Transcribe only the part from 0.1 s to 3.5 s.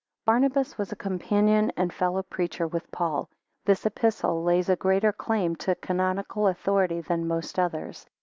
[Barnabas was a companion and fellow preacher with Paul.